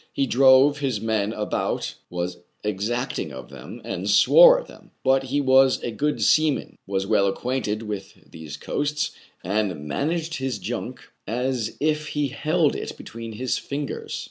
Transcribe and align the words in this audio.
He 0.11 0.25
drove 0.25 0.79
his 0.79 0.99
men 0.99 1.31
about, 1.31 1.93
was 2.09 2.37
exacting 2.63 3.31
of 3.31 3.49
them, 3.51 3.79
and 3.83 4.09
swore 4.09 4.59
at 4.59 4.65
them; 4.65 4.89
but 5.03 5.25
he 5.25 5.39
was 5.41 5.79
a 5.83 5.91
good 5.91 6.23
seaman, 6.23 6.75
was 6.87 7.05
well 7.05 7.27
acquainted 7.27 7.83
with 7.83 8.31
these 8.31 8.57
coasts, 8.57 9.11
and 9.43 9.87
man 9.87 10.11
aged 10.11 10.37
his 10.37 10.57
junk 10.57 11.01
as 11.27 11.77
if 11.79 12.07
he 12.07 12.29
held 12.29 12.75
it 12.75 12.97
between 12.97 13.33
his 13.33 13.59
fingers. 13.59 14.19